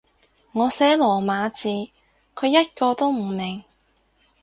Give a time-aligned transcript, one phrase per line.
[0.53, 1.69] 我寫羅馬字，
[2.33, 3.63] 佢一個都唔明